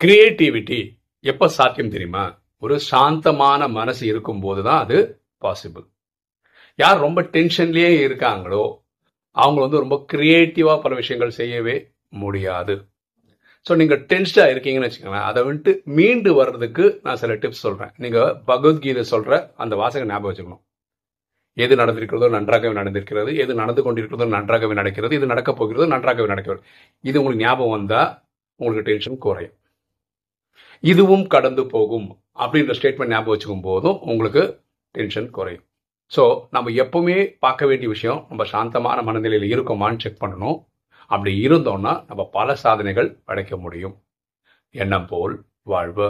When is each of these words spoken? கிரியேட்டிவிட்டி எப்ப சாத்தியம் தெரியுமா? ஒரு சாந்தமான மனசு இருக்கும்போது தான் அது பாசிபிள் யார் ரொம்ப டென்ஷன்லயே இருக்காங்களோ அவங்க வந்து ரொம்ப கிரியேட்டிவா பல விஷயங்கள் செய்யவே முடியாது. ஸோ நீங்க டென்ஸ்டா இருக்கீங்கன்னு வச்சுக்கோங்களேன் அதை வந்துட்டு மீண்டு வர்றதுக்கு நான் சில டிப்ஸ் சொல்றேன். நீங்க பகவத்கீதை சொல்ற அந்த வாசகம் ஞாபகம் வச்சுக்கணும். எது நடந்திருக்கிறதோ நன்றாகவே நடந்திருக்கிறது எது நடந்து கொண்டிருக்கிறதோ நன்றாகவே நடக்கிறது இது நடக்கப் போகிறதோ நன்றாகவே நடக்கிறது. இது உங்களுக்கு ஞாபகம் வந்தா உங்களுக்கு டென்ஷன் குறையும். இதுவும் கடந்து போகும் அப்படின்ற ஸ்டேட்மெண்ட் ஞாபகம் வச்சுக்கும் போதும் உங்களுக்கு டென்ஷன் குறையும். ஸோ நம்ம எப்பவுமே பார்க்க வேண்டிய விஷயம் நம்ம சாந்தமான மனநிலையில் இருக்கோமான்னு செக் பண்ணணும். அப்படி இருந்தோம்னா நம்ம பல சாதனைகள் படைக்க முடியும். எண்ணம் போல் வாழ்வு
கிரியேட்டிவிட்டி 0.00 0.78
எப்ப 1.24 1.48
சாத்தியம் 1.56 1.90
தெரியுமா? 1.94 2.22
ஒரு 2.64 2.76
சாந்தமான 2.90 3.66
மனசு 3.78 4.02
இருக்கும்போது 4.12 4.60
தான் 4.68 4.80
அது 4.84 4.98
பாசிபிள் 5.44 5.84
யார் 6.78 7.04
ரொம்ப 7.06 7.20
டென்ஷன்லயே 7.34 7.90
இருக்காங்களோ 8.06 8.62
அவங்க 9.36 9.58
வந்து 9.64 9.82
ரொம்ப 9.82 9.96
கிரியேட்டிவா 10.12 10.74
பல 10.84 10.94
விஷயங்கள் 11.00 11.36
செய்யவே 11.40 11.76
முடியாது. 12.22 12.76
ஸோ 13.66 13.76
நீங்க 13.80 13.98
டென்ஸ்டா 14.12 14.46
இருக்கீங்கன்னு 14.52 14.88
வச்சுக்கோங்களேன் 14.88 15.28
அதை 15.30 15.42
வந்துட்டு 15.48 15.74
மீண்டு 15.98 16.32
வர்றதுக்கு 16.40 16.86
நான் 17.04 17.20
சில 17.24 17.34
டிப்ஸ் 17.44 17.64
சொல்றேன். 17.66 17.92
நீங்க 18.04 18.18
பகவத்கீதை 18.50 19.04
சொல்ற 19.12 19.32
அந்த 19.64 19.74
வாசகம் 19.82 20.10
ஞாபகம் 20.14 20.30
வச்சுக்கணும். 20.32 20.62
எது 21.56 21.82
நடந்திருக்கிறதோ 21.82 22.34
நன்றாகவே 22.38 22.74
நடந்திருக்கிறது 22.80 23.30
எது 23.44 23.60
நடந்து 23.62 23.80
கொண்டிருக்கிறதோ 23.88 24.32
நன்றாகவே 24.38 24.74
நடக்கிறது 24.82 25.14
இது 25.20 25.32
நடக்கப் 25.34 25.60
போகிறதோ 25.60 25.92
நன்றாகவே 25.96 26.30
நடக்கிறது. 26.34 26.62
இது 27.10 27.18
உங்களுக்கு 27.22 27.46
ஞாபகம் 27.46 27.76
வந்தா 27.78 28.02
உங்களுக்கு 28.60 28.88
டென்ஷன் 28.90 29.24
குறையும். 29.26 29.56
இதுவும் 30.90 31.26
கடந்து 31.34 31.62
போகும் 31.74 32.08
அப்படின்ற 32.42 32.74
ஸ்டேட்மெண்ட் 32.78 33.12
ஞாபகம் 33.14 33.34
வச்சுக்கும் 33.34 33.66
போதும் 33.68 33.98
உங்களுக்கு 34.12 34.42
டென்ஷன் 34.94 35.30
குறையும். 35.36 35.64
ஸோ 36.12 36.22
நம்ம 36.54 36.70
எப்பவுமே 36.82 37.16
பார்க்க 37.44 37.66
வேண்டிய 37.70 37.88
விஷயம் 37.94 38.20
நம்ம 38.28 38.44
சாந்தமான 38.52 38.98
மனநிலையில் 39.08 39.52
இருக்கோமான்னு 39.54 40.02
செக் 40.04 40.22
பண்ணணும். 40.22 40.58
அப்படி 41.10 41.32
இருந்தோம்னா 41.46 41.92
நம்ம 42.08 42.22
பல 42.38 42.54
சாதனைகள் 42.64 43.08
படைக்க 43.28 43.56
முடியும். 43.56 43.94
எண்ணம் 44.74 45.08
போல் 45.12 45.34
வாழ்வு 45.72 46.08